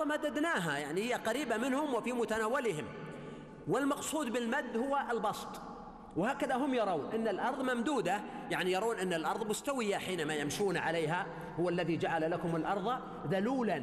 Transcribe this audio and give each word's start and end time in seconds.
والأرض 0.00 0.18
مددناها 0.18 0.78
يعني 0.78 1.00
هي 1.00 1.14
قريبة 1.14 1.56
منهم 1.56 1.94
وفي 1.94 2.12
متناولهم. 2.12 2.84
والمقصود 3.68 4.32
بالمد 4.32 4.76
هو 4.76 5.00
البسط. 5.10 5.48
وهكذا 6.16 6.56
هم 6.56 6.74
يرون 6.74 7.12
إن 7.14 7.28
الأرض 7.28 7.70
ممدودة 7.70 8.20
يعني 8.50 8.72
يرون 8.72 8.98
إن 8.98 9.12
الأرض 9.12 9.50
مستوية 9.50 9.96
حينما 9.96 10.34
يمشون 10.34 10.76
عليها. 10.76 11.26
هو 11.60 11.68
الذي 11.68 11.96
جعل 11.96 12.30
لكم 12.30 12.56
الأرض 12.56 12.98
ذلولا 13.30 13.82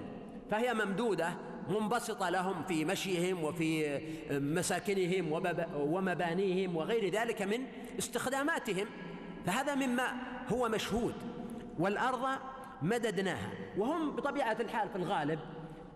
فهي 0.52 0.74
ممدودة 0.74 1.34
منبسطة 1.70 2.30
لهم 2.30 2.64
في 2.64 2.86
مشيهم 2.86 3.44
وفي 3.44 4.00
مساكنهم 4.32 5.32
ومبانيهم 5.76 6.76
وغير 6.76 7.12
ذلك 7.14 7.42
من 7.42 7.66
استخداماتهم. 8.00 8.88
فهذا 9.46 9.76
مما 9.76 10.14
هو 10.50 10.70
مشهود. 10.70 11.14
والأرض 11.80 12.28
مددناها. 12.82 13.52
وهم 13.78 14.16
بطبيعة 14.16 14.58
الحال 14.60 14.90
في 14.90 14.96
الغالب 14.96 15.40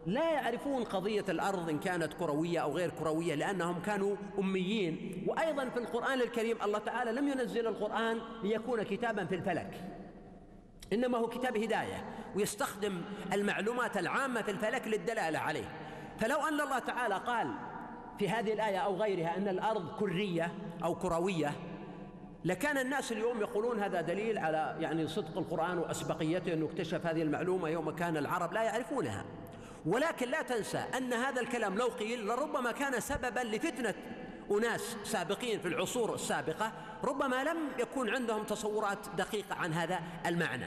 لا 0.05 0.31
يعرفون 0.31 0.83
قضية 0.83 1.25
الأرض 1.29 1.69
إن 1.69 1.79
كانت 1.79 2.13
كروية 2.13 2.59
أو 2.59 2.71
غير 2.71 2.89
كروية 2.89 3.35
لأنهم 3.35 3.81
كانوا 3.81 4.15
أميين. 4.39 5.25
وأيضا 5.27 5.69
في 5.69 5.79
القرآن 5.79 6.21
الكريم 6.21 6.57
الله 6.63 6.79
تعالى 6.79 7.11
لم 7.11 7.27
ينزل 7.27 7.67
القرآن 7.67 8.19
ليكون 8.43 8.83
كتابا 8.83 9.25
في 9.25 9.35
الفلك 9.35 9.81
إنما 10.93 11.17
هو 11.17 11.27
كتاب 11.27 11.57
هداية 11.57 12.05
ويستخدم 12.35 13.01
المعلومات 13.33 13.97
العامة 13.97 14.41
في 14.41 14.51
الفلك 14.51 14.87
للدلالة 14.87 15.39
عليه. 15.39 15.65
فلو 16.19 16.37
أن 16.47 16.61
الله 16.61 16.79
تعالى 16.79 17.15
قال 17.15 17.47
في 18.19 18.29
هذه 18.29 18.53
الآية 18.53 18.77
أو 18.77 18.95
غيرها 18.95 19.37
أن 19.37 19.47
الأرض 19.47 19.99
كرية 19.99 20.51
أو 20.83 20.95
كروية 20.95 21.51
لكان 22.45 22.77
الناس 22.77 23.11
اليوم 23.11 23.41
يقولون 23.41 23.79
هذا 23.79 24.01
دليل 24.01 24.37
على 24.37 24.75
يعني 24.79 25.07
صدق 25.07 25.37
القرآن 25.37 25.77
وأسبقيته 25.77 26.53
أنه 26.53 26.65
اكتشف 26.65 27.05
هذه 27.05 27.21
المعلومة 27.21 27.69
يوم 27.69 27.91
كان 27.91 28.17
العرب 28.17 28.53
لا 28.53 28.63
يعرفونها. 28.63 29.25
ولكن 29.85 30.29
لا 30.29 30.41
تنسى 30.41 30.83
أن 30.97 31.13
هذا 31.13 31.41
الكلام 31.41 31.77
لو 31.77 31.87
قيل 31.87 32.27
لربما 32.27 32.71
كان 32.71 32.99
سببا 32.99 33.39
لفتنة 33.39 33.93
أناس 34.51 34.97
سابقين 35.03 35.59
في 35.59 35.67
العصور 35.67 36.15
السابقة 36.15 36.71
ربما 37.03 37.43
لم 37.43 37.57
يكون 37.79 38.09
عندهم 38.09 38.43
تصورات 38.43 38.97
دقيقة 39.17 39.55
عن 39.55 39.73
هذا 39.73 39.99
المعنى. 40.25 40.65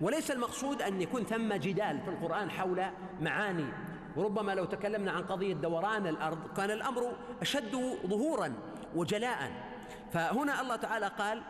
وليس 0.00 0.30
المقصود 0.30 0.82
أن 0.82 1.02
يكون 1.02 1.24
ثم 1.24 1.52
جدال 1.52 2.00
في 2.00 2.08
القرآن 2.08 2.50
حول 2.50 2.84
معاني. 3.20 3.66
وربما 4.16 4.52
لو 4.52 4.64
تكلمنا 4.64 5.12
عن 5.12 5.22
قضية 5.22 5.54
دوران 5.54 6.06
الأرض 6.06 6.38
كان 6.56 6.70
الأمر 6.70 7.12
أشد 7.42 7.96
ظهورا 8.06 8.52
وجلاء. 8.94 9.50
فهنا 10.12 10.60
الله 10.60 10.76
تعالى 10.76 11.06
قال 11.06 11.42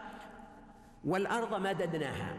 والأرض 1.04 1.54
مددناها. 1.54 2.36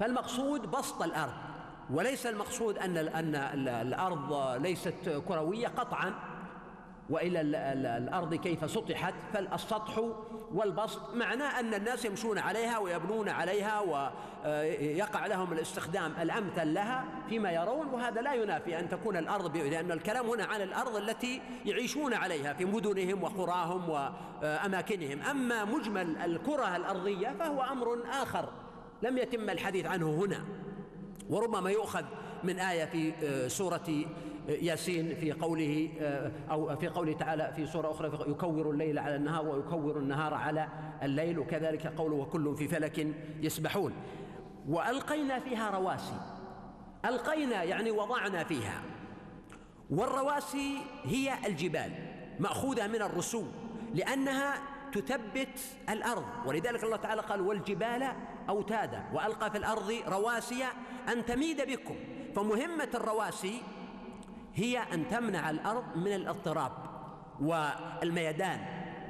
فالمقصود 0.00 0.70
بسط 0.70 1.02
الأرض. 1.02 1.51
وليس 1.92 2.26
المقصود 2.26 2.78
أن 2.78 2.96
أن 2.96 3.34
الأرض 3.66 4.62
ليست 4.62 5.22
كروية 5.28 5.68
قطعا 5.68 6.14
وإلى 7.10 7.40
الأرض 7.98 8.34
كيف 8.34 8.70
سطحت 8.70 9.14
فالسطح 9.32 10.02
والبسط 10.54 11.14
معناه 11.14 11.60
أن 11.60 11.74
الناس 11.74 12.04
يمشون 12.04 12.38
عليها 12.38 12.78
ويبنون 12.78 13.28
عليها 13.28 13.80
ويقع 13.80 15.26
لهم 15.26 15.52
الاستخدام 15.52 16.12
الأمثل 16.20 16.74
لها 16.74 17.04
فيما 17.28 17.50
يرون 17.50 17.86
وهذا 17.86 18.20
لا 18.20 18.34
ينافي 18.34 18.78
أن 18.78 18.88
تكون 18.88 19.16
الأرض 19.16 19.56
لأن 19.56 19.92
الكلام 19.92 20.26
هنا 20.26 20.44
عن 20.44 20.60
الأرض 20.62 20.96
التي 20.96 21.40
يعيشون 21.64 22.14
عليها 22.14 22.52
في 22.52 22.64
مدنهم 22.64 23.22
وقراهم 23.22 23.88
وأماكنهم. 23.88 25.22
أما 25.22 25.64
مجمل 25.64 26.16
الكرة 26.16 26.76
الأرضية 26.76 27.34
فهو 27.38 27.62
أمر 27.62 27.98
آخر 28.22 28.48
لم 29.02 29.18
يتم 29.18 29.50
الحديث 29.50 29.86
عنه 29.86 30.10
هنا. 30.10 30.44
وربما 31.30 31.70
يؤخذ 31.70 32.04
من 32.44 32.58
آية 32.58 32.84
في 32.84 33.12
سورة 33.48 34.04
ياسين 34.48 35.14
في 35.14 35.32
قوله 35.32 35.88
أو 36.50 36.76
في 36.76 36.88
قوله 36.88 37.12
تعالى 37.12 37.52
في 37.56 37.66
سورة 37.66 37.90
أخرى 37.90 38.30
يكور 38.30 38.70
الليل 38.70 38.98
على 38.98 39.16
النهار 39.16 39.46
ويكور 39.46 39.98
النهار 39.98 40.34
على 40.34 40.68
الليل 41.02 41.38
وكذلك 41.38 41.86
قوله 41.86 42.16
وكل 42.16 42.56
في 42.56 42.68
فلك 42.68 43.06
يسبحون. 43.40 43.92
وألقينا 44.68 45.38
فيها 45.38 45.70
رواسي. 45.70 46.20
ألقينا 47.04 47.62
يعني 47.62 47.90
وضعنا 47.90 48.44
فيها. 48.44 48.82
والرواسي 49.90 50.76
هي 51.04 51.46
الجبال 51.46 51.92
مأخوذة 52.40 52.86
من 52.86 53.02
الرسوم 53.02 53.52
لأنها 53.94 54.54
تثبت 54.92 55.60
الأرض. 55.90 56.24
ولذلك 56.46 56.84
الله 56.84 56.96
تعالى 56.96 57.20
قال 57.20 57.40
والجبال 57.40 58.12
أوتادا 58.48 59.04
وألقى 59.12 59.50
في 59.50 59.58
الأرض 59.58 60.02
رواسي 60.08 60.64
أن 61.08 61.24
تميد 61.24 61.60
بكم. 61.60 61.94
فمهمة 62.36 62.88
الرواسي 62.94 63.62
هي 64.54 64.78
أن 64.92 65.08
تمنع 65.08 65.50
الأرض 65.50 65.96
من 65.96 66.14
الاضطراب 66.14 66.72
والميدان 67.40 68.60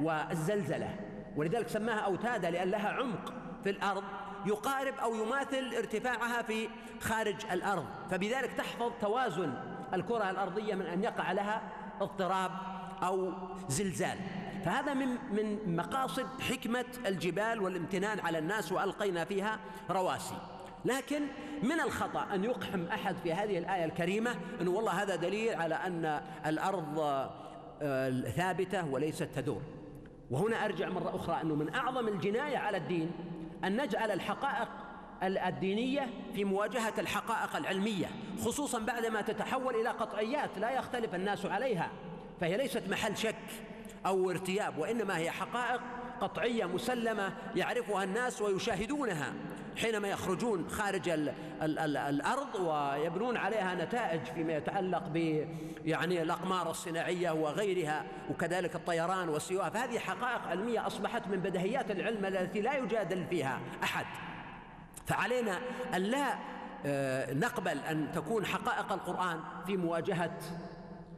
والزلزلة. 0.03 0.97
ولذلك 1.37 1.69
سماها 1.69 2.01
أوتادا 2.01 2.51
لأن 2.51 2.69
لها 2.69 2.89
عمق 2.89 3.35
في 3.65 3.71
الأرض 3.71 4.05
يقارب 4.47 4.95
أو 4.95 5.15
يماثل 5.15 5.75
ارتفاعها 5.77 6.43
في 6.43 6.69
خارج 7.01 7.47
الأرض. 7.53 7.87
فبذلك 8.11 8.53
تحفظ 8.53 8.93
توازن 9.01 9.55
الكرة 9.95 10.31
الأرضية 10.31 10.75
من 10.75 10.87
أن 10.87 11.05
يقع 11.05 11.33
لها 11.33 11.63
اضطراب 12.03 12.51
أو 13.03 13.33
زلزال. 13.69 14.19
فهذا 14.65 14.95
من 14.95 15.09
من 15.09 15.77
مقاصد 15.77 16.27
حكمة 16.41 16.85
الجبال 17.07 17.61
والامتنان 17.61 18.21
على 18.21 18.39
الناس 18.39 18.73
وألقينا 18.73 19.25
فيها 19.25 19.59
رواسي. 19.91 20.35
لكن 20.85 21.23
من 21.63 21.81
الخطأ 21.81 22.35
أن 22.35 22.45
يقحم 22.45 22.85
أحد 22.85 23.17
في 23.23 23.33
هذه 23.33 23.59
الآية 23.59 23.85
الكريمة 23.85 24.35
أنه 24.61 24.71
والله 24.71 25.03
هذا 25.03 25.17
دليل 25.17 25.55
على 25.55 25.75
أن 25.75 26.23
الأرض 26.47 26.99
آه، 27.83 28.11
ثابتة 28.21 28.87
وليست 28.87 29.29
تدور. 29.35 29.63
وهنا 30.31 30.65
أرجع 30.65 30.89
مرة 30.89 31.17
أخرى 31.17 31.41
أنه 31.43 31.55
من 31.55 31.75
أعظم 31.75 32.09
الجناية 32.09 32.59
على 32.59 32.77
الدين 32.77 33.11
أن 33.65 33.83
نجعل 33.83 34.11
الحقائق 34.11 34.69
الدينية 35.23 36.09
في 36.35 36.45
مواجهة 36.45 36.93
الحقائق 36.99 37.57
العلمية 37.57 38.07
خصوصا 38.45 38.79
بعدما 38.79 39.21
تتحول 39.21 39.75
إلى 39.75 39.89
قطعيات 39.89 40.59
لا 40.59 40.71
يختلف 40.71 41.15
الناس 41.15 41.47
عليها 41.47 41.91
فهي 42.41 42.57
ليست 42.57 42.83
محل 42.91 43.17
شك 43.17 43.35
أو 44.07 44.31
ارتياب 44.31 44.79
وإنما 44.79 45.19
هي 45.19 45.31
حقائق 45.31 45.81
قطعية 46.21 46.65
مسلمة 46.65 47.33
يعرفها 47.57 48.05
الناس 48.05 48.43
ويشاهدونها 48.43 49.33
حينما 49.77 50.09
يخرجون 50.09 50.69
خارج 50.69 51.09
ال 51.09 51.33
ال 51.63 51.79
ال 51.79 51.97
الأرض 51.97 52.55
ويبنون 52.55 53.37
عليها 53.37 53.75
نتائج 53.75 54.21
فيما 54.21 54.53
يتعلق 54.53 55.09
ب 55.09 55.47
يعني 55.85 56.23
الأقمار 56.23 56.71
الصناعية 56.71 57.31
وغيرها 57.31 58.05
وكذلك 58.31 58.75
الطيران 58.75 59.29
والسيوف 59.29 59.65
فهذه 59.65 59.99
حقائق 59.99 60.43
علمية 60.49 60.87
أصبحت 60.87 61.29
من 61.29 61.37
بدهيات 61.37 61.91
العلم 61.91 62.25
التي 62.25 62.61
لا 62.61 62.77
يجادل 62.77 63.25
فيها 63.31 63.61
أحد. 63.83 64.07
فعلينا 65.07 65.59
أن 65.95 66.03
لا 66.03 66.39
آه، 66.87 67.35
نقبل 67.35 67.79
أن 67.79 68.13
تكون 68.13 68.47
حقائق 68.47 68.93
القرآن 68.93 69.41
في 69.67 69.77
مواجهة 69.77 70.39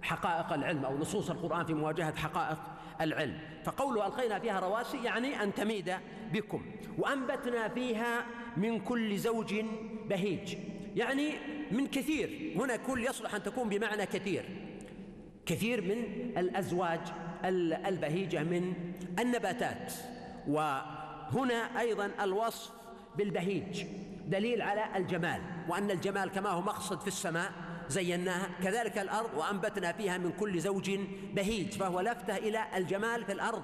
حقائق 0.02 0.52
العلم 0.52 0.84
أو 0.84 0.98
نصوص 0.98 1.30
القرآن 1.30 1.66
في 1.66 1.74
مواجهة 1.74 2.16
حقائق 2.16 2.58
العلم. 3.00 3.38
فقوله 3.64 4.06
ألقينا 4.06 4.38
فيها 4.38 4.60
رواسي 4.60 5.04
يعني 5.04 5.42
أن 5.42 5.54
تميد 5.54 5.94
بكم 6.32 6.66
وأنبتنا 6.98 7.68
فيها 7.68 8.24
من 8.56 8.80
كل 8.80 9.18
زوج 9.18 9.54
بهيج. 10.08 10.56
يعني 10.96 11.32
من 11.70 11.86
كثير 11.86 12.52
هنا 12.56 12.76
كل 12.76 13.04
يصلح 13.04 13.34
أن 13.34 13.42
تكون 13.42 13.68
بمعنى 13.68 14.06
كثير. 14.06 14.44
كثير 15.46 15.80
من 15.80 16.04
الأزواج 16.38 17.00
البهيجة 17.44 18.42
من 18.42 18.74
النباتات. 19.18 19.92
وهنا 20.48 21.80
أيضا 21.80 22.10
الوصف 22.20 22.83
بالبهيج. 23.18 23.84
دليل 24.26 24.62
على 24.62 24.96
الجمال 24.96 25.40
وأن 25.68 25.90
الجمال 25.90 26.30
كما 26.30 26.50
هو 26.50 26.60
مقصد 26.60 27.00
في 27.00 27.08
السماء 27.08 27.52
زيناها. 27.88 28.48
كذلك 28.62 28.98
الأرض 28.98 29.30
وأنبتنا 29.36 29.92
فيها 29.92 30.18
من 30.18 30.32
كل 30.32 30.60
زوج 30.60 30.90
بهيج 31.34 31.72
فهو 31.72 32.00
لفتة 32.00 32.36
إلى 32.36 32.64
الجمال 32.76 33.24
في 33.24 33.32
الأرض. 33.32 33.62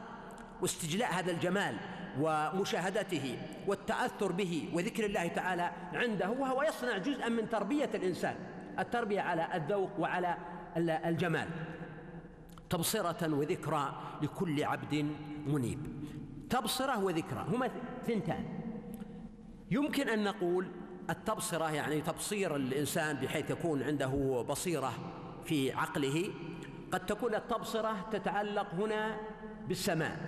واستجلاء 0.63 1.13
هذا 1.13 1.31
الجمال 1.31 1.77
ومشاهدته 2.21 3.39
والتأثر 3.67 4.33
به 4.33 4.69
وذكر 4.75 5.05
الله 5.05 5.27
تعالى 5.27 5.71
عنده 5.95 6.31
وهو 6.31 6.63
يصنع 6.63 6.99
جزءا 6.99 7.29
من 7.29 7.49
تربية 7.49 7.91
الإنسان. 7.95 8.35
التربية 8.79 9.21
على 9.21 9.49
الذوق 9.55 9.91
وعلى 9.99 10.37
الجمال. 10.77 11.49
تبصرة 12.71 13.35
وذكرى 13.35 13.93
لكل 14.23 14.65
عبد 14.65 15.07
منيب. 15.47 15.79
تبصرة 16.51 17.05
وذكرى 17.05 17.47
هما 17.49 17.71
ثنتان. 18.07 18.60
يمكن 19.71 20.09
أن 20.09 20.25
نقول 20.25 20.67
التبصرة 21.11 21.71
يعني 21.71 22.01
تبصير 22.01 22.57
الإنسان 22.57 23.17
بحيث 23.17 23.51
يكون 23.51 23.83
عنده 23.83 24.45
بصيرة 24.49 24.93
في 25.45 25.73
عقله 25.73 26.33
قد 26.93 27.07
تكون 27.07 27.35
التبصرة 27.35 28.09
تتعلق 28.13 28.75
هنا 28.75 29.17
بالسماء 29.69 30.19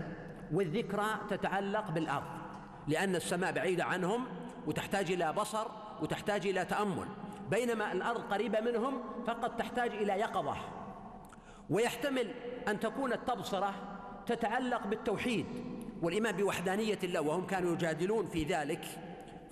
والذكرى 0.52 1.06
تتعلق 1.30 1.90
بالأرض 1.90 2.42
لأن 2.88 3.16
السماء 3.16 3.52
بعيدة 3.52 3.84
عنهم 3.84 4.26
وتحتاج 4.66 5.12
إلى 5.12 5.32
بصر 5.32 5.66
وتحتاج 6.02 6.46
إلى 6.46 6.64
تأمل 6.64 7.08
بينما 7.50 7.92
الأرض 7.92 8.20
قريبة 8.20 8.60
منهم 8.60 9.00
فقد 9.26 9.56
تحتاج 9.56 9.90
إلى 9.90 10.12
يقظة. 10.12 10.56
ويحتمل 11.70 12.30
أن 12.68 12.80
تكون 12.80 13.12
التبصرة 13.12 13.74
تتعلق 14.26 14.86
بالتوحيد 14.86 15.46
والإيمان 16.02 16.36
بوحدانية 16.36 16.98
الله 17.04 17.20
وهم 17.20 17.46
كانوا 17.46 17.72
يجادلون 17.72 18.26
في 18.26 18.44
ذلك. 18.44 18.84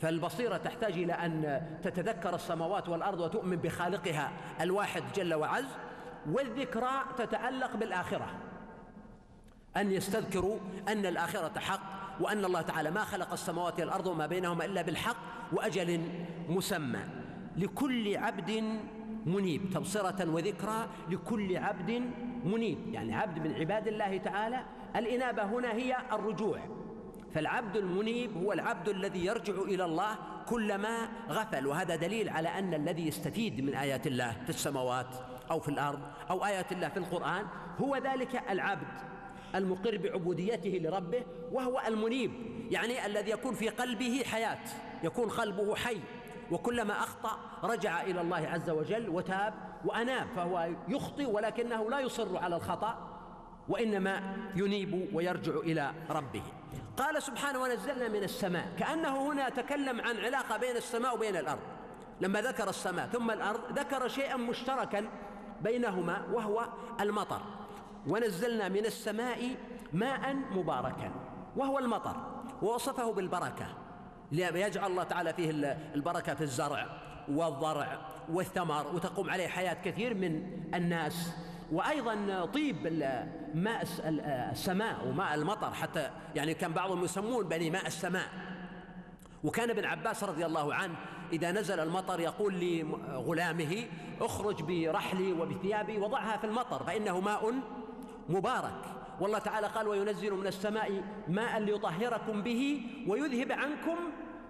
فالبصيرة 0.00 0.56
تحتاج 0.56 0.92
إلى 0.92 1.12
أن 1.12 1.62
تتذكر 1.82 2.34
السماوات 2.34 2.88
والأرض 2.88 3.20
وتؤمن 3.20 3.56
بخالقها 3.56 4.30
الواحد 4.60 5.02
جل 5.14 5.34
وعز 5.34 5.64
والذكرى 6.30 6.90
تتعلق 7.18 7.76
بالآخرة. 7.76 8.26
أن 9.76 9.92
يستذكروا 9.92 10.58
أن 10.88 11.06
الآخرة 11.06 11.58
حق 11.58 11.80
وأن 12.20 12.44
الله 12.44 12.60
تعالى 12.60 12.90
ما 12.90 13.04
خلق 13.04 13.32
السماوات 13.32 13.80
والأرض 13.80 14.06
وما 14.06 14.26
بينهما 14.26 14.64
إلا 14.64 14.82
بالحق 14.82 15.16
وأجل 15.52 16.00
مسمى. 16.48 17.00
لكل 17.56 18.16
عبد 18.16 18.64
منيب. 19.26 19.70
تبصرة 19.70 20.30
وذكرى 20.30 20.86
لكل 21.08 21.56
عبد 21.56 22.02
منيب. 22.44 22.78
يعني 22.94 23.14
عبد 23.14 23.38
من 23.38 23.54
عباد 23.54 23.88
الله 23.88 24.18
تعالى. 24.18 24.60
الإنابة 24.96 25.42
هنا 25.42 25.72
هي 25.72 25.96
الرجوع. 26.12 26.60
فالعبد 27.34 27.76
المنيب 27.76 28.36
هو 28.36 28.52
العبد 28.52 28.88
الذي 28.88 29.24
يرجع 29.24 29.54
إلى 29.54 29.84
الله 29.84 30.16
كلما 30.48 31.08
غفل. 31.30 31.66
وهذا 31.66 31.96
دليل 31.96 32.28
على 32.28 32.48
أن 32.48 32.74
الذي 32.74 33.08
يستفيد 33.08 33.60
من 33.60 33.74
آيات 33.74 34.06
الله 34.06 34.36
في 34.44 34.50
السماوات 34.50 35.06
أو 35.50 35.60
في 35.60 35.68
الأرض 35.68 36.00
أو 36.30 36.44
آيات 36.44 36.72
الله 36.72 36.88
في 36.88 36.96
القرآن 36.96 37.46
هو 37.80 37.96
ذلك 37.96 38.42
العبد 38.50 38.88
المقر 39.54 39.96
بعبوديته 39.96 40.80
لربه 40.82 41.24
وهو 41.52 41.82
المنيب 41.86 42.32
يعني 42.70 43.06
الذي 43.06 43.30
يكون 43.30 43.54
في 43.54 43.68
قلبه 43.68 44.22
حياة 44.24 44.58
يكون 45.04 45.28
قلبه 45.28 45.74
حي. 45.74 46.00
وكلما 46.50 46.98
أخطأ 46.98 47.38
رجع 47.62 48.02
إلى 48.02 48.20
الله 48.20 48.36
عز 48.36 48.70
وجل 48.70 49.08
وتاب 49.08 49.54
وأناب 49.84 50.26
فهو 50.36 50.68
يخطئ 50.88 51.30
ولكنه 51.30 51.90
لا 51.90 52.00
يصر 52.00 52.38
على 52.38 52.56
الخطأ 52.56 53.20
وإنما 53.68 54.36
ينيب 54.56 55.08
ويرجع 55.14 55.52
إلى 55.52 55.92
ربه. 56.10 56.42
قال 57.00 57.22
سبحانه 57.22 57.58
ونزلنا 57.58 58.08
من 58.08 58.22
السماء 58.22 58.68
كأنه 58.78 59.32
هنا 59.32 59.48
تكلم 59.48 60.00
عن 60.00 60.16
علاقة 60.16 60.56
بين 60.56 60.76
السماء 60.76 61.14
وبين 61.14 61.36
الأرض. 61.36 61.60
لما 62.20 62.40
ذكر 62.40 62.68
السماء 62.68 63.06
ثم 63.06 63.30
الأرض 63.30 63.78
ذكر 63.78 64.08
شيئا 64.08 64.36
مشتركا 64.36 65.08
بينهما 65.60 66.26
وهو 66.32 66.66
المطر. 67.00 67.40
ونزلنا 68.06 68.68
من 68.68 68.86
السماء 68.86 69.56
ماء 69.92 70.34
مباركا 70.34 71.12
وهو 71.56 71.78
المطر 71.78 72.16
ووصفه 72.62 73.12
بالبركة. 73.12 73.66
ليجعل 74.32 74.90
الله 74.90 75.02
تعالى 75.02 75.32
فيه 75.32 75.50
البركة 75.94 76.34
في 76.34 76.40
الزرع 76.40 76.86
والضرع 77.28 77.98
والثمر 78.28 78.86
وتقوم 78.94 79.30
عليه 79.30 79.48
حياة 79.48 79.76
كثير 79.84 80.14
من 80.14 80.60
الناس. 80.74 81.32
وأيضا 81.72 82.44
طيب 82.54 82.76
ماء 83.54 83.86
السماء 84.52 85.08
وماء 85.08 85.34
المطر 85.34 85.74
حتى 85.74 86.10
يعني 86.34 86.54
كان 86.54 86.72
بعضهم 86.72 87.04
يسمون 87.04 87.48
بني 87.48 87.70
ماء 87.70 87.86
السماء. 87.86 88.28
وكان 89.44 89.70
ابن 89.70 89.84
عباس 89.84 90.24
رضي 90.24 90.46
الله 90.46 90.74
عنه 90.74 90.94
إذا 91.32 91.52
نزل 91.52 91.80
المطر 91.80 92.20
يقول 92.20 92.54
لغلامه 92.60 93.84
اخرج 94.20 94.62
برحلي 94.62 95.32
وبثيابي 95.32 95.98
وضعها 95.98 96.36
في 96.36 96.44
المطر 96.44 96.84
فإنه 96.84 97.20
ماء 97.20 97.54
مبارك. 98.28 98.84
والله 99.20 99.38
تعالى 99.38 99.66
قال 99.66 99.88
وينزل 99.88 100.34
من 100.34 100.46
السماء 100.46 101.02
ماء 101.28 101.58
ليطهركم 101.58 102.42
به 102.42 102.82
ويذهب 103.08 103.52
عنكم 103.52 103.96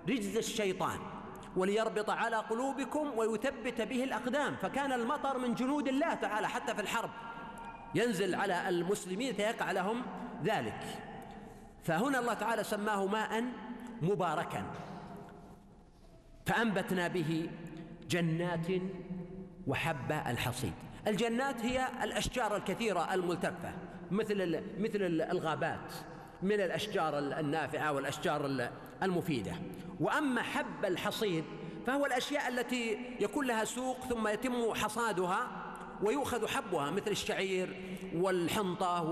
رجز 0.09 0.37
الشيطان. 0.37 0.99
وليربط 1.57 2.11
على 2.11 2.37
قلوبكم 2.37 3.19
ويثبت 3.19 3.81
به 3.81 4.05
الأقدام. 4.05 4.57
فكان 4.57 4.93
المطر 4.93 5.39
من 5.39 5.55
جنود 5.55 5.89
الله 5.89 6.15
تعالى 6.15 6.49
حتى 6.49 6.75
في 6.75 6.81
الحرب. 6.81 7.11
ينزل 7.95 8.35
على 8.35 8.69
المسلمين 8.69 9.35
فيقع 9.35 9.73
لهم 9.73 10.03
ذلك. 10.45 10.81
فهنا 11.85 12.19
الله 12.19 12.35
تعالى 12.35 12.65
سماه 12.65 13.07
ماء 13.07 13.45
مباركا. 14.03 14.65
فأنبتنا 16.47 17.09
به 17.09 17.51
جنات 18.09 18.67
وحب 19.67 20.13
الحصيد. 20.13 20.73
الجنات 21.07 21.61
هي 21.61 21.89
الأشجار 22.03 22.57
الكثيرة 22.57 23.15
الملتفة 23.15 23.73
مثل 24.11 24.63
مثل 24.79 24.99
الغابات. 25.31 25.93
من 26.43 26.61
الأشجار 26.61 27.19
النافعة 27.19 27.93
والأشجار 27.93 28.69
المفيدة. 29.03 29.53
وأما 30.01 30.43
حب 30.43 30.85
الحصيد 30.85 31.45
فهو 31.87 32.07
الأشياء 32.07 32.49
التي 32.49 32.99
يكون 33.21 33.47
لها 33.47 33.65
سوق 33.65 34.01
ثم 34.01 34.29
يتم 34.29 34.75
حصادها 34.75 35.49
ويؤخذ 36.03 36.47
حبها 36.47 36.91
مثل 36.91 37.11
الشعير 37.11 37.97
والحنطة 38.15 39.03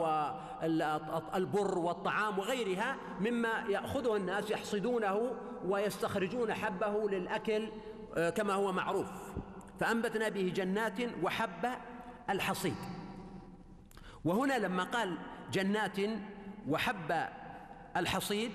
والبر 1.34 1.78
والطعام 1.78 2.38
وغيرها 2.38 2.96
مما 3.20 3.64
يأخذه 3.68 4.16
الناس 4.16 4.50
يحصدونه 4.50 5.32
ويستخرجون 5.64 6.54
حبه 6.54 7.10
للأكل 7.10 7.68
آه، 8.16 8.30
كما 8.30 8.54
هو 8.54 8.72
معروف. 8.72 9.06
فأنبتنا 9.80 10.28
به 10.28 10.52
جنات 10.56 11.00
وحب 11.22 11.68
الحصيد. 12.30 12.76
وهنا 14.24 14.58
لما 14.58 14.84
قال 14.84 15.18
جنات 15.52 15.96
وحب 16.68 17.28
الحصيد 17.96 18.50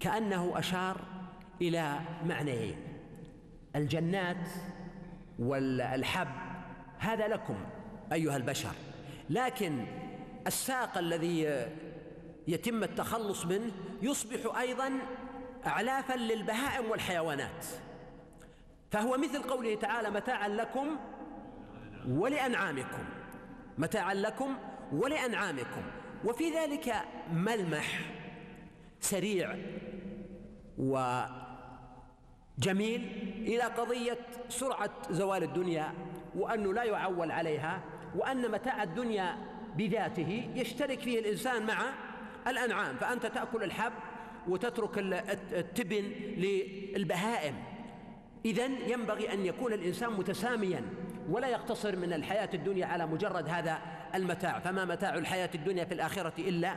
كأنه 0.00 0.58
أشار 0.58 1.00
إلى 1.60 2.00
معنيين 2.24 2.76
الجنات 3.76 4.48
والحب. 5.38 6.28
هذا 6.98 7.28
لكم 7.28 7.56
أيها 8.12 8.36
البشر. 8.36 8.72
لكن 9.30 9.86
الساق 10.46 10.98
الذي 10.98 11.66
يتم 12.48 12.82
التخلص 12.82 13.46
منه 13.46 13.72
يصبح 14.02 14.58
أيضا 14.58 14.92
أعلافا 15.66 16.16
للبهائم 16.16 16.90
والحيوانات. 16.90 17.66
فهو 18.90 19.16
مثل 19.16 19.42
قوله 19.42 19.74
تعالى 19.74 20.10
متاعا 20.10 20.48
لكم 20.48 20.86
ولأنعامكم. 22.08 23.04
متاعا 23.78 24.14
لكم 24.14 24.56
ولأنعامكم. 24.92 25.82
وفي 26.24 26.50
ذلك 26.50 26.94
ملمح 27.32 28.00
سريع 29.00 29.56
وجميل 30.78 31.32
إلى 33.46 33.62
قضية 33.62 34.18
سرعة 34.48 34.90
زوال 35.10 35.42
الدنيا 35.42 35.92
وأنه 36.36 36.72
لا 36.72 36.84
يعول 36.84 37.30
عليها 37.30 37.80
وأن 38.16 38.50
متاع 38.50 38.82
الدنيا 38.82 39.36
بذاته 39.76 40.50
يشترك 40.54 41.00
فيه 41.00 41.18
الإنسان 41.18 41.66
مع 41.66 41.78
الأنعام 42.46 42.96
فأنت 42.96 43.26
تأكل 43.26 43.62
الحب 43.62 43.92
وتترك 44.48 44.98
التبن 45.52 46.04
للبهائم. 46.36 47.54
إذا 48.44 48.64
ينبغي 48.64 49.32
أن 49.32 49.46
يكون 49.46 49.72
الإنسان 49.72 50.12
متساميا 50.12 50.84
ولا 51.30 51.48
يقتصر 51.48 51.96
من 51.96 52.12
الحياة 52.12 52.48
الدنيا 52.54 52.86
على 52.86 53.06
مجرد 53.06 53.48
هذا 53.48 53.78
المتاع 54.14 54.58
فما 54.58 54.84
متاع 54.84 55.14
الحياة 55.14 55.50
الدنيا 55.54 55.84
في 55.84 55.94
الآخرة 55.94 56.32
إلا 56.38 56.76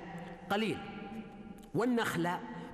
قليل. 0.49 0.77
والنخل 1.75 2.29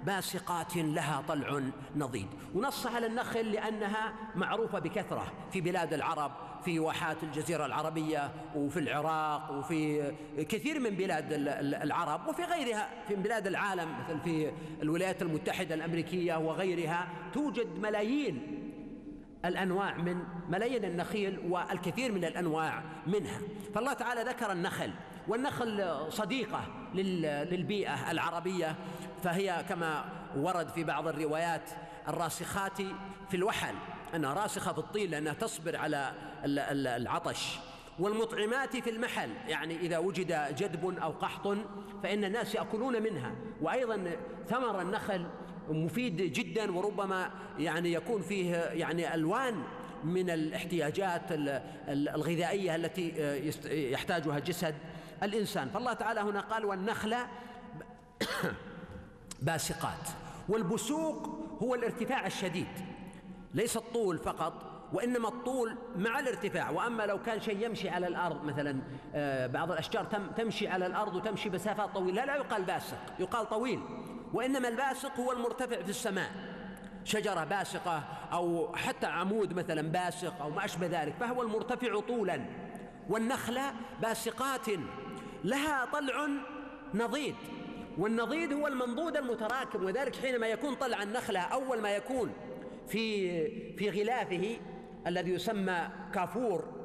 باسقات 0.06 0.77
لها 0.77 1.24
طلع 1.27 1.62
نضيد. 1.96 2.27
ونص 2.56 2.88
على 2.88 3.08
النخل 3.08 3.51
لأنها 3.51 4.13
معروفة 4.36 4.80
بكثرة 4.80 5.32
في 5.51 5.62
بلاد 5.62 5.94
العرب 5.94 6.32
في 6.65 6.80
واحات 6.80 7.24
الجزيرة 7.24 7.65
العربية 7.65 8.32
وفي 8.56 8.80
العراق 8.80 9.51
وفي 9.51 10.12
كثير 10.50 10.80
من 10.80 10.89
بلاد 10.89 11.25
العرب 11.84 12.27
وفي 12.27 12.44
غيرها 12.44 12.89
في 13.08 13.15
بلاد 13.15 13.48
العالم 13.48 13.89
مثل 14.00 14.20
في 14.20 14.51
الولايات 14.82 15.22
المتحدة 15.22 15.75
الأمريكية 15.75 16.36
وغيرها 16.36 17.08
توجد 17.34 17.80
ملايين 17.80 18.61
الأنواع 19.45 19.98
من 19.98 20.24
ملايين 20.50 20.86
النخيل 20.86 21.39
والكثير 21.50 22.12
من 22.12 22.25
الأنواع 22.25 22.83
منها. 23.07 23.39
فالله 23.75 23.93
تعالى 23.93 24.21
ذكر 24.21 24.51
النخل 24.51 24.91
والنخل 25.27 25.95
صديقة 26.10 26.63
للبيئة 26.93 28.12
العربية 28.12 28.75
فهي 29.24 29.65
كما 29.69 30.05
ورد 30.36 30.69
في 30.69 30.83
بعض 30.83 31.07
الروايات 31.07 31.69
الراسخات 32.07 32.77
في 33.29 33.33
الوحل 33.33 33.75
أنها 34.15 34.33
راسخة 34.33 34.74
في 34.74 34.79
الطين 34.79 35.12
لأنها 35.12 35.33
تصبر 35.33 35.75
على 35.75 36.13
العطش. 36.45 37.60
والمطعمات 38.00 38.77
في 38.77 38.89
المحل 38.89 39.29
يعني 39.48 39.75
إذا 39.75 39.98
وجد 39.98 40.55
جدب 40.55 40.98
أو 40.98 41.12
قحط 41.12 41.57
فإن 42.03 42.24
الناس 42.24 42.55
يأكلون 42.55 43.03
منها. 43.03 43.31
وأيضا 43.62 44.12
ثمر 44.50 44.81
النخل 44.81 45.27
مفيد 45.72 46.16
جدا 46.16 46.72
وربما 46.72 47.32
يعني 47.60 47.94
يكون 47.94 48.22
فيه 48.22 48.56
يعني 48.56 49.16
ألوان 49.16 49.63
من 50.04 50.30
الاحتياجات 50.30 51.22
الغذائية 51.88 52.75
التي 52.75 53.13
يحتاجها 53.92 54.40
جسد 54.40 54.75
الإنسان. 55.24 55.70
فالله 55.70 55.94
تعالى 55.94 56.20
هنا 56.20 56.40
قال 56.40 56.66
والنخل 56.66 57.16
باسقات 59.42 60.10
والبسوق 60.50 61.30
هو 61.62 61.75
الارتفاع 61.75 62.28
الشديد 62.28 62.68
ليس 63.54 63.78
الطول 63.78 64.18
فقط 64.18 64.72
وإنما 64.94 65.28
الطول 65.28 65.75
مع 65.96 66.20
الارتفاع. 66.20 66.70
وأما 66.70 67.04
لو 67.04 67.22
كان 67.22 67.42
شيء 67.42 67.66
يمشي 67.66 67.90
على 67.90 68.08
الأرض 68.08 68.44
مثلا 68.44 68.82
آه، 69.16 69.48
بعض 69.48 69.72
الأشجار 69.72 70.06
تمشي 70.38 70.68
على 70.68 70.86
الأرض 70.86 71.16
وتمشي 71.16 71.50
مسافات 71.50 71.90
طويلة 71.90 72.25
لا 72.25 72.36
يقال 72.36 72.63
باسق 72.63 72.98
يقال 73.20 73.50
طويل. 73.50 73.80
وإنما 74.34 74.68
الباسق 74.68 75.20
هو 75.20 75.32
المرتفع 75.32 75.82
في 75.82 75.90
السماء. 75.90 76.32
شجرة 77.04 77.44
باسقة 77.44 78.04
أو 78.34 78.76
حتى 78.76 79.06
عمود 79.06 79.54
مثلا 79.54 79.82
باسق 79.82 80.42
أو 80.42 80.50
ما 80.50 80.66
أشبه 80.66 80.88
ذلك 80.88 81.14
فهو 81.20 81.42
المرتفع 81.42 82.00
طولا. 82.00 82.42
والنخلة 83.10 83.74
باسقات 84.02 84.68
لها 85.44 85.86
طلع 85.86 86.28
نضيد. 86.94 87.36
والنضيد 87.98 88.54
هو 88.54 88.68
المنضود 88.68 89.18
المتراكم 89.18 89.86
وذلك 89.86 90.16
حينما 90.16 90.48
يكون 90.48 90.76
طلع 90.76 91.04
النخلة 91.04 91.40
أول 91.40 91.82
ما 91.82 91.96
يكون 91.96 92.34
في 92.88 93.76
في 93.78 93.90
غلافه 93.90 94.58
الذي 95.08 95.32
يسمى 95.32 95.90
كافور. 96.14 96.82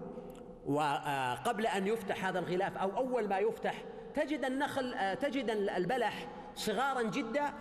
وقبل 0.67 1.67
أن 1.67 1.87
يفتح 1.87 2.25
هذا 2.25 2.39
الغلاف 2.39 2.77
أو 2.77 2.97
أول 2.97 3.29
ما 3.29 3.39
يفتح 3.39 3.75
تجد 4.15 4.45
النخل 4.45 5.17
تجد 5.21 5.51
البلح 5.51 6.29
صغارا 6.57 7.03
جدا 7.03 7.53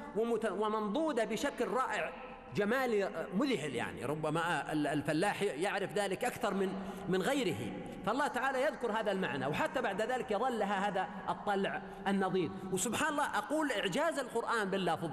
ومنضودة 0.49 1.23
بشكل 1.23 1.67
رائع. 1.67 2.13
جمالي 2.55 3.27
مذهل 3.33 3.75
يعني 3.75 4.05
ربما 4.05 4.71
الفلاح 4.71 5.41
يعرف 5.41 5.93
ذلك 5.93 6.25
أكثر 6.25 6.53
من 6.53 6.69
من 7.09 7.21
غيره. 7.21 7.71
فالله 8.05 8.27
تعالى 8.27 8.61
يذكر 8.61 8.91
هذا 8.91 9.11
المعنى 9.11 9.47
وحتى 9.47 9.81
بعد 9.81 10.01
ذلك 10.01 10.31
يظل 10.31 10.59
لها 10.59 10.87
هذا 10.87 11.07
الطلع 11.29 11.81
النضيد 12.07 12.51
وسبحان 12.71 13.09
الله 13.09 13.37
أقول 13.37 13.71
إعجاز 13.71 14.19
القرآن 14.19 14.69
باللفظ 14.69 15.11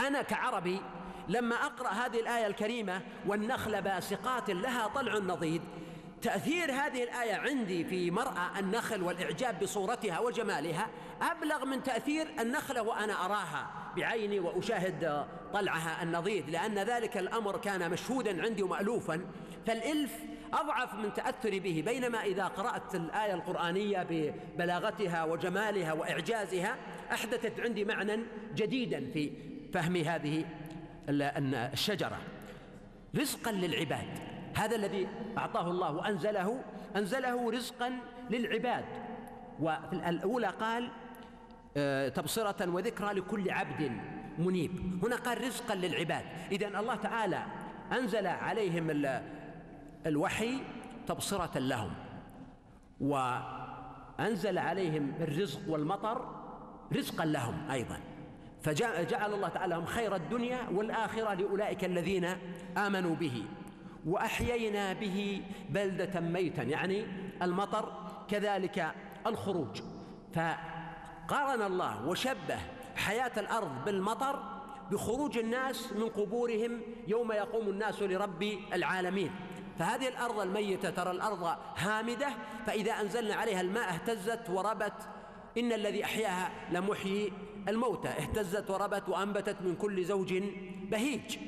أنا 0.00 0.22
كعربي 0.22 0.80
لما 1.28 1.54
أقرأ 1.54 1.88
هذه 1.88 2.20
الآية 2.20 2.46
الكريمة 2.46 3.00
والنخل 3.26 3.82
باسقات 3.82 4.50
لها 4.50 4.86
طلع 4.86 5.18
نضيد 5.18 5.62
تأثير 6.22 6.72
هذه 6.72 7.02
الآية 7.02 7.34
عندي 7.34 7.84
في 7.84 8.10
مرأى 8.10 8.58
النخل 8.58 9.02
والإعجاب 9.02 9.58
بصورتها 9.60 10.18
وجمالها 10.18 10.88
أبلغ 11.22 11.64
من 11.64 11.82
تأثير 11.82 12.26
النخلة 12.40 12.82
وأنا 12.82 13.24
أراها 13.24 13.70
بعيني 13.96 14.40
وأشاهد 14.40 15.26
طلعها 15.52 16.02
النضيد 16.02 16.50
لأن 16.50 16.78
ذلك 16.78 17.16
الأمر 17.16 17.58
كان 17.58 17.90
مشهودا 17.90 18.42
عندي 18.42 18.62
ومألوفا. 18.62 19.26
فالإلف 19.66 20.12
أضعف 20.52 20.94
من 20.94 21.12
تأثري 21.12 21.60
به 21.60 21.82
بينما 21.86 22.22
إذا 22.24 22.44
قرأت 22.44 22.94
الآية 22.94 23.34
القرآنية 23.34 24.06
ببلاغتها 24.10 25.24
وجمالها 25.24 25.92
وإعجازها 25.92 26.76
أحدثت 27.12 27.60
عندي 27.60 27.84
معنى 27.84 28.18
جديدا 28.54 29.10
في 29.12 29.32
فهم 29.74 29.96
هذه 29.96 30.44
الشجرة. 31.08 32.18
رزقا 33.16 33.52
للعباد. 33.52 34.31
هذا 34.56 34.76
الذي 34.76 35.08
أعطاه 35.38 35.70
الله 35.70 35.92
وأنزله 35.92 36.60
أنزله 36.96 37.50
رزقا 37.50 37.98
للعباد. 38.30 38.84
وفي 39.60 39.92
الأولى 39.92 40.46
قال 40.46 40.90
آه، 41.76 42.08
تبصرة 42.08 42.70
وذكرى 42.70 43.14
لكل 43.14 43.50
عبد 43.50 43.92
منيب. 44.38 45.04
هنا 45.04 45.16
قال 45.16 45.44
رزقا 45.44 45.74
للعباد. 45.74 46.24
إذا 46.52 46.80
الله 46.80 46.94
تعالى 46.94 47.42
أنزل 47.92 48.26
عليهم 48.26 48.90
الوحي 50.06 50.58
تبصرة 51.06 51.58
لهم. 51.58 51.90
وأنزل 53.00 54.58
عليهم 54.58 55.12
الرزق 55.20 55.60
والمطر 55.68 56.42
رزقا 56.92 57.24
لهم 57.24 57.70
أيضا. 57.70 58.00
فجعل 58.62 59.34
الله 59.34 59.48
تعالى 59.48 59.74
لهم 59.74 59.84
خير 59.84 60.16
الدنيا 60.16 60.58
والآخرة 60.72 61.34
لأولئك 61.34 61.84
الذين 61.84 62.24
آمنوا 62.76 63.14
به. 63.14 63.44
وأحيينا 64.06 64.92
به 64.92 65.42
بلدة 65.70 66.20
ميتا 66.20 66.62
يعني 66.62 67.06
المطر 67.42 67.92
كذلك 68.30 68.94
الخروج. 69.26 69.82
فقارن 70.34 71.62
الله 71.62 72.08
وشبه 72.08 72.58
حياة 72.96 73.32
الأرض 73.36 73.84
بالمطر 73.84 74.42
بخروج 74.90 75.38
الناس 75.38 75.92
من 75.92 76.08
قبورهم 76.08 76.80
يوم 77.06 77.32
يقوم 77.32 77.68
الناس 77.68 78.02
لرب 78.02 78.42
العالمين. 78.72 79.30
فهذه 79.78 80.08
الأرض 80.08 80.40
الميتة 80.40 80.90
ترى 80.90 81.10
الأرض 81.10 81.56
هامدة 81.76 82.28
فإذا 82.66 82.92
أنزلنا 82.92 83.34
عليها 83.34 83.60
الماء 83.60 83.88
اهتزت 83.88 84.50
وربت. 84.50 85.08
إن 85.58 85.72
الذي 85.72 86.04
أحياها 86.04 86.50
لمحيي 86.70 87.32
الموتى 87.68 88.08
اهتزت 88.08 88.70
وربت 88.70 89.08
وأنبتت 89.08 89.56
من 89.62 89.76
كل 89.76 90.04
زوج 90.04 90.34
بهيج. 90.90 91.38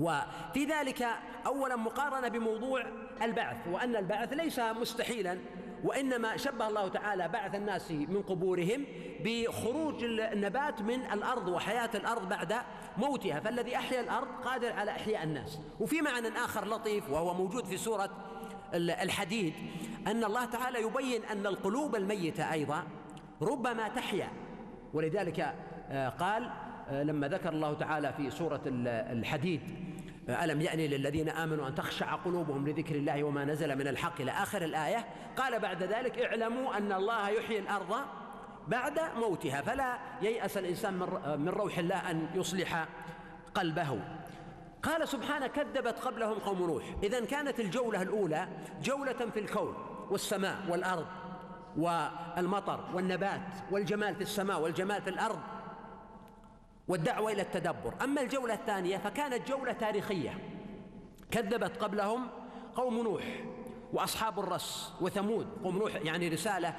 وفي 0.00 0.64
ذلك 0.64 1.08
أولا 1.46 1.76
مقارنة 1.76 2.28
بموضوع 2.28 2.84
البعث 3.22 3.56
وأن 3.68 3.96
البعث 3.96 4.32
ليس 4.32 4.58
مستحيلا 4.58 5.38
وإنما 5.84 6.36
شبه 6.36 6.68
الله 6.68 6.88
تعالى 6.88 7.28
بعث 7.28 7.54
الناس 7.54 7.90
من 7.90 8.22
قبورهم 8.22 8.84
بخروج 9.24 10.04
النبات 10.04 10.82
من 10.82 11.00
الأرض 11.12 11.48
وحياة 11.48 11.90
الأرض 11.94 12.28
بعد 12.28 12.54
موتها 12.98 13.40
فالذي 13.40 13.76
أحيا 13.76 14.00
الأرض 14.00 14.28
قادر 14.44 14.72
على 14.72 14.90
إحياء 14.90 15.22
الناس. 15.22 15.60
وفي 15.80 16.02
معنى 16.02 16.28
آخر 16.28 16.68
لطيف 16.68 17.10
وهو 17.10 17.34
موجود 17.34 17.64
في 17.64 17.76
سورة 17.76 18.10
الحديد 18.74 19.54
أن 20.06 20.24
الله 20.24 20.44
تعالى 20.44 20.82
يبين 20.82 21.24
أن 21.24 21.46
القلوب 21.46 21.96
الميتة 21.96 22.52
أيضا 22.52 22.82
ربما 23.42 23.88
تحيا. 23.88 24.28
ولذلك 24.94 25.54
آه، 25.90 26.08
قال 26.08 26.50
آه، 26.88 27.02
لما 27.02 27.28
ذكر 27.28 27.48
الله 27.48 27.74
تعالى 27.74 28.12
في 28.12 28.30
سورة 28.30 28.60
الحديد 28.66 29.60
ألم 30.30 30.60
يأني 30.60 30.88
للذين 30.88 31.28
آمنوا 31.28 31.68
أن 31.68 31.74
تخشع 31.74 32.14
قلوبهم 32.14 32.68
لذكر 32.68 32.94
الله 32.94 33.24
وما 33.24 33.44
نزل 33.44 33.78
من 33.78 33.88
الحق 33.88 34.20
إلى 34.20 34.30
آخر 34.30 34.62
الآية؟ 34.62 35.06
قال 35.36 35.58
بعد 35.58 35.82
ذلك 35.82 36.18
اعلموا 36.18 36.76
أن 36.76 36.92
الله 36.92 37.28
يحيي 37.28 37.58
الأرض 37.58 37.96
بعد 38.68 39.00
موتها 39.16 39.62
فلا 39.62 39.98
ييأس 40.22 40.56
الإنسان 40.56 40.94
من 41.38 41.48
روح 41.48 41.78
الله 41.78 42.10
أن 42.10 42.28
يصلح 42.34 42.86
قلبه. 43.54 44.00
قال 44.82 45.08
سبحانه 45.08 45.46
كذبت 45.46 45.98
قبلهم 45.98 46.38
قوم 46.38 46.58
نوح. 46.58 46.84
إذا 47.02 47.24
كانت 47.24 47.60
الجولة 47.60 48.02
الأولى 48.02 48.48
جولة 48.82 49.30
في 49.34 49.40
الكون 49.40 49.74
والسماء 50.10 50.56
والأرض 50.68 51.06
والمطر 51.76 52.84
والنبات 52.94 53.40
والجمال 53.70 54.14
في 54.14 54.22
السماء 54.22 54.60
والجمال 54.60 55.02
في 55.02 55.10
الأرض 55.10 55.38
والدعوة 56.88 57.32
إلى 57.32 57.42
التدبر. 57.42 57.94
أما 58.04 58.20
الجولة 58.20 58.54
الثانية 58.54 58.98
فكانت 58.98 59.48
جولة 59.48 59.72
تاريخية. 59.72 60.38
كذبت 61.30 61.76
قبلهم 61.76 62.26
قوم 62.76 63.02
نوح 63.02 63.24
وأصحاب 63.92 64.38
الرس 64.38 64.92
وثمود. 65.00 65.46
قوم 65.64 65.78
نوح 65.78 65.96
يعني 65.96 66.28
رسالة 66.28 66.74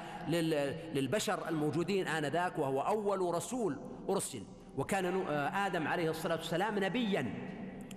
للبشر 0.94 1.48
الموجودين 1.48 2.08
آنذاك 2.08 2.58
وهو 2.58 2.80
أول 2.80 3.34
رسول 3.34 3.76
أرسل. 4.08 4.42
وكان 4.76 5.26
آدم 5.54 5.88
عليه 5.88 6.10
الصلاة 6.10 6.36
والسلام 6.36 6.84
نبيا 6.84 7.34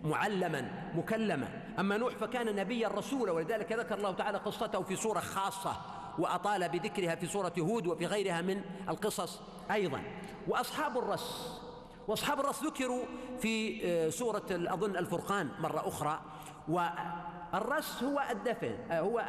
معلما 0.04 0.92
مكلما. 0.96 1.48
أما 1.80 1.98
نوح 1.98 2.16
فكان 2.16 2.56
نبيا 2.56 2.88
رسولا 2.88 3.32
ولذلك 3.32 3.72
ذكر 3.72 3.98
الله 3.98 4.12
تعالى 4.12 4.38
قصته 4.38 4.84
في 4.84 4.96
سوره 4.96 5.20
خاصة 5.20 5.78
وأطال 6.20 6.70
بذكرها 6.70 7.16
في 7.16 7.28
سورة 7.28 7.54
هود 7.60 7.88
وفي 7.88 8.06
غيرها 8.06 8.42
من 8.42 8.62
القصص 8.90 9.42
أيضا. 9.72 10.02
وأصحاب 10.48 10.98
الرس 10.98 11.62
وأصحاب 12.08 12.40
الرس 12.40 12.64
ذكروا 12.64 13.04
في 13.40 13.86
آه، 13.86 14.10
سورة 14.10 14.46
أظن 14.52 14.98
الفرقان 14.98 15.50
مرة 15.60 15.88
أخرى 15.88 16.22
والرس 16.68 18.04
هو 18.04 18.24
الدفن 18.32 18.76
آه، 18.92 19.00
هو 19.00 19.20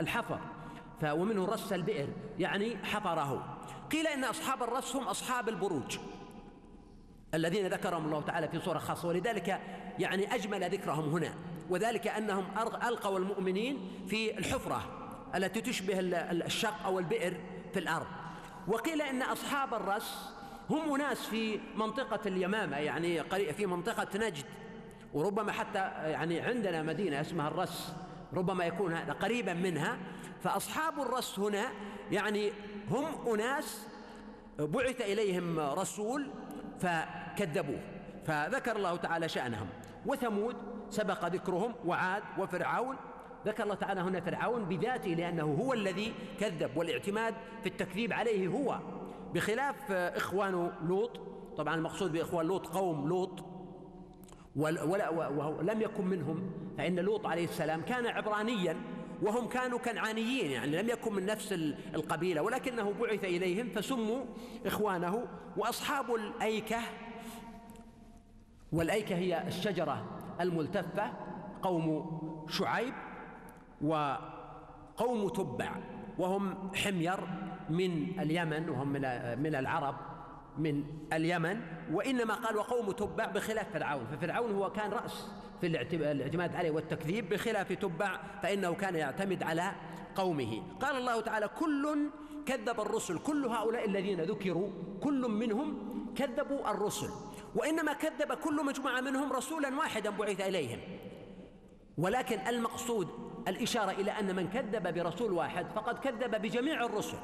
الحفر 0.00 0.38
ومنه 1.04 1.44
رس 1.44 1.72
البئر 1.72 2.08
يعني 2.38 2.76
حفره. 2.84 3.58
قيل 3.92 4.06
إن 4.06 4.24
أصحاب 4.24 4.62
الرس 4.62 4.96
هم 4.96 5.08
أصحاب 5.08 5.48
البروج 5.48 5.98
الذين 7.34 7.66
ذكرهم 7.66 8.04
الله 8.04 8.20
تعالى 8.20 8.48
في 8.48 8.60
سورة 8.60 8.78
خاصة 8.78 9.08
ولذلك 9.08 9.60
يعني 9.98 10.34
أجمل 10.34 10.70
ذكرهم 10.70 11.08
هنا 11.08 11.34
وذلك 11.70 12.06
أنهم 12.06 12.44
ألقوا 12.88 13.18
المؤمنين 13.18 13.90
في 14.08 14.38
الحفرة 14.38 14.82
التي 15.34 15.60
تشبه 15.60 15.94
الشق 16.00 16.84
أو 16.84 16.98
البئر 16.98 17.40
في 17.72 17.78
الأرض. 17.78 18.06
وقيل 18.68 19.02
إن 19.02 19.22
أصحاب 19.22 19.74
الرس 19.74 20.34
هم 20.70 20.94
أناس 20.94 21.26
في 21.26 21.60
منطقة 21.76 22.20
اليمامة 22.26 22.76
يعني 22.76 23.24
في 23.52 23.66
منطقة 23.66 24.18
نجد. 24.18 24.44
وربما 25.14 25.52
حتى 25.52 25.78
يعني 26.10 26.40
عندنا 26.40 26.82
مدينة 26.82 27.20
اسمها 27.20 27.48
الرس 27.48 27.94
ربما 28.34 28.64
يكون 28.64 28.94
قريبا 28.94 29.54
منها. 29.54 29.98
فأصحاب 30.42 31.00
الرس 31.00 31.38
هنا 31.38 31.64
يعني 32.10 32.52
هم 32.90 33.34
أناس 33.34 33.86
بعث 34.58 35.00
إليهم 35.00 35.58
رسول 35.58 36.30
فكذبوه 36.80 37.80
فذكر 38.26 38.76
الله 38.76 38.96
تعالى 38.96 39.28
شأنهم. 39.28 39.68
وثمود 40.06 40.56
سبق 40.90 41.24
ذكرهم 41.26 41.74
وعاد 41.84 42.22
وفرعون. 42.38 42.96
ذكر 43.46 43.62
الله 43.62 43.74
تعالى 43.74 44.00
هنا 44.00 44.20
فرعون 44.20 44.64
بذاته 44.64 45.10
لأنه 45.10 45.56
هو 45.60 45.72
الذي 45.72 46.14
كذب 46.40 46.76
والاعتماد 46.76 47.34
في 47.62 47.68
التكذيب 47.68 48.12
عليه 48.12 48.48
هو. 48.48 48.78
بخلاف 49.34 49.92
إخوان 49.92 50.70
لوط. 50.82 51.20
طبعا 51.56 51.74
المقصود 51.74 52.12
بإخوان 52.12 52.46
لوط 52.46 52.66
قوم 52.66 53.08
لوط. 53.08 53.44
ولم 54.56 55.80
يكن 55.80 56.06
منهم 56.06 56.50
فإن 56.78 56.96
لوط 57.00 57.26
عليه 57.26 57.44
السلام 57.44 57.80
كان 57.80 58.06
عبرانيا 58.06 58.76
وهم 59.22 59.48
كانوا 59.48 59.78
كنعانيين 59.78 60.50
يعني 60.50 60.82
لم 60.82 60.88
يكن 60.88 61.14
من 61.14 61.26
نفس 61.26 61.52
القبيلة. 61.94 62.42
ولكنه 62.42 62.92
بعث 63.00 63.24
إليهم 63.24 63.68
فسموا 63.68 64.24
إخوانه 64.66 65.26
وأصحاب 65.56 66.14
الأيكة. 66.14 66.78
والأيكة 68.72 69.16
هي 69.16 69.48
الشجرة 69.48 70.18
الملتفة 70.40 71.12
قوم 71.62 72.20
شعيب 72.48 72.94
وقوم 73.82 75.28
تبع 75.28 75.76
وهم 76.18 76.74
حمير. 76.74 77.20
من 77.70 78.20
اليمن 78.20 78.68
وهم 78.68 78.88
من 79.42 79.54
العرب 79.54 79.96
من 80.58 80.84
اليمن 81.12 81.60
وإنما 81.92 82.34
قال 82.34 82.56
وقوم 82.56 82.92
تبع 82.92 83.26
بخلاف 83.26 83.72
فرعون. 83.72 84.06
ففرعون 84.06 84.54
هو 84.54 84.72
كان 84.72 84.90
رأس 84.90 85.28
في 85.60 85.66
الاعتماد 85.66 86.56
عليه 86.56 86.70
والتكذيب 86.70 87.28
بخلاف 87.28 87.72
تبع 87.72 88.20
فإنه 88.42 88.74
كان 88.74 88.94
يعتمد 88.94 89.42
على 89.42 89.72
قومه. 90.14 90.62
قال 90.80 90.96
الله 90.96 91.20
تعالى 91.20 91.48
كل 91.48 91.98
كذب 92.46 92.80
الرسل 92.80 93.18
كل 93.18 93.46
هؤلاء 93.46 93.84
الذين 93.84 94.20
ذكروا 94.20 94.70
كل 95.00 95.28
منهم 95.30 95.94
كذبوا 96.16 96.70
الرسل. 96.70 97.10
وإنما 97.54 97.92
كذب 97.92 98.32
كل 98.32 98.64
مجموعة 98.66 99.00
منهم 99.00 99.32
رسولا 99.32 99.76
واحدا 99.78 100.10
بعث 100.10 100.40
إليهم. 100.40 100.80
ولكن 101.98 102.38
المقصود 102.48 103.08
الإشارة 103.48 103.90
إلى 103.90 104.10
أن 104.10 104.36
من 104.36 104.48
كذب 104.48 104.94
برسول 104.94 105.32
واحد 105.32 105.66
فقد 105.74 105.98
كذب 105.98 106.42
بجميع 106.42 106.84
الرسل 106.84 107.18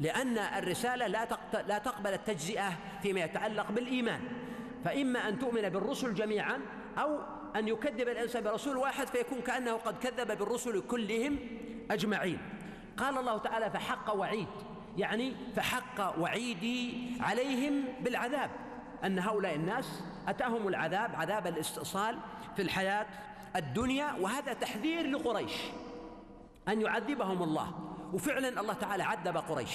لأن 0.00 0.38
الرسالة 0.38 1.06
لا 1.06 1.28
لا 1.68 1.78
تقبل 1.78 2.12
التجزئة 2.12 2.72
فيما 3.02 3.20
يتعلق 3.20 3.72
بالإيمان. 3.72 4.20
فإما 4.84 5.28
أن 5.28 5.38
تؤمن 5.38 5.68
بالرسل 5.68 6.14
جميعا 6.14 6.60
أو 6.98 7.18
أن 7.56 7.68
يكذب 7.68 8.08
الإنسان 8.08 8.42
برسول 8.42 8.76
واحد 8.76 9.06
فيكون 9.06 9.40
كأنه 9.40 9.72
قد 9.72 9.98
كذب 9.98 10.38
بالرسل 10.38 10.80
كلهم 10.80 11.38
أجمعين. 11.90 12.38
قال 12.96 13.18
الله 13.18 13.38
تعالى 13.38 13.70
فحق 13.70 14.14
وعيد 14.14 14.48
يعني 14.96 15.32
فحق 15.56 16.18
وعيدي 16.18 17.12
عليهم 17.20 17.84
بالعذاب. 18.00 18.50
أن 19.04 19.18
هؤلاء 19.18 19.54
الناس 19.54 20.02
أتاهم 20.28 20.68
العذاب 20.68 21.10
عذاب 21.14 21.46
الاستئصال 21.46 22.18
في 22.56 22.62
الحياة 22.62 23.06
الدنيا 23.56 24.14
وهذا 24.20 24.52
تحذير 24.52 25.06
لقريش 25.10 25.52
أن 26.68 26.80
يعذبهم 26.80 27.42
الله. 27.42 27.72
وفعلا 28.12 28.60
الله 28.60 28.74
تعالى 28.74 29.02
عذب 29.02 29.36
قريش 29.36 29.70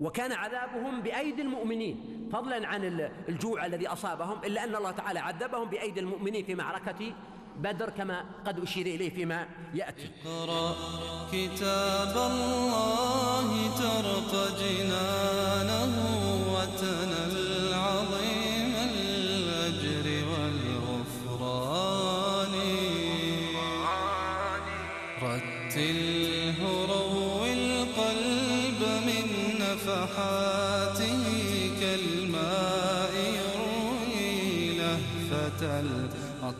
وكان 0.00 0.32
عذابهم 0.32 1.00
بأيدي 1.02 1.42
المؤمنين 1.42 2.28
فضلا 2.32 2.68
عن 2.68 3.10
الجوع 3.28 3.66
الذي 3.66 3.88
أصابهم 3.88 4.38
إلا 4.44 4.64
أن 4.64 4.76
الله 4.76 4.90
تعالى 4.90 5.18
عذبهم 5.18 5.68
بأيدي 5.68 6.00
المؤمنين 6.00 6.44
في 6.44 6.54
معركة 6.54 7.12
بدر 7.56 7.90
كما 7.90 8.24
قد 8.46 8.60
أشير 8.60 8.86
إليه 8.86 9.10
فيما 9.10 9.46
يأتي. 9.74 10.10
اقرأ 10.26 10.76
كتاب 11.32 12.16
الله 12.16 13.48
ترق 13.76 14.32
جنانه 14.60 15.94
وتنل 16.54 17.45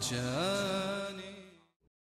كالماء 0.00 0.10
يروي 0.10 0.12
لهفة 0.12 0.12
العطشان 0.12 0.85